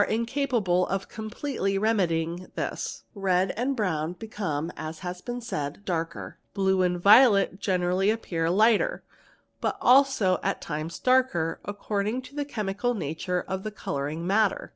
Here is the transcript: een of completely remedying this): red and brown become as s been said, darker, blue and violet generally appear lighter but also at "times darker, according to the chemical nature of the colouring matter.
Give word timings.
een 0.09 0.27
of 0.89 1.07
completely 1.07 1.77
remedying 1.77 2.47
this): 2.55 3.03
red 3.13 3.51
and 3.55 3.75
brown 3.75 4.13
become 4.13 4.71
as 4.75 5.03
s 5.05 5.21
been 5.21 5.39
said, 5.39 5.85
darker, 5.85 6.39
blue 6.55 6.81
and 6.81 6.99
violet 7.03 7.59
generally 7.59 8.09
appear 8.09 8.49
lighter 8.49 9.03
but 9.59 9.77
also 9.79 10.39
at 10.41 10.59
"times 10.59 10.97
darker, 10.97 11.59
according 11.65 12.19
to 12.19 12.33
the 12.33 12.43
chemical 12.45 12.95
nature 12.95 13.45
of 13.47 13.61
the 13.61 13.69
colouring 13.69 14.25
matter. 14.25 14.69